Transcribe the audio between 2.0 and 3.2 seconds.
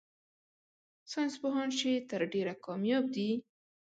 تر ډېره کاميابه